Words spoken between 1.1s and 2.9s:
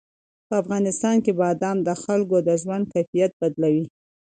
کې بادام د خلکو د ژوند